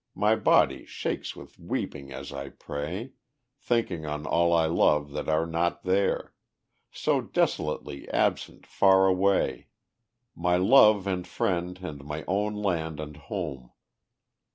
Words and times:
My 0.15 0.35
body 0.35 0.83
shakes 0.87 1.35
with 1.35 1.59
weeping 1.59 2.11
as 2.11 2.33
I 2.33 2.49
pray, 2.49 3.11
Thinking 3.59 4.03
on 4.03 4.25
all 4.25 4.51
I 4.51 4.65
love 4.65 5.11
that 5.11 5.29
are 5.29 5.45
not 5.45 5.83
there, 5.83 6.33
So 6.91 7.21
desolately 7.21 8.09
absent 8.09 8.65
far 8.65 9.05
away 9.05 9.67
My 10.35 10.57
Love 10.57 11.05
and 11.05 11.27
Friend, 11.27 11.77
and 11.83 12.03
my 12.03 12.25
own 12.27 12.55
land 12.55 12.99
and 12.99 13.15
home. 13.15 13.73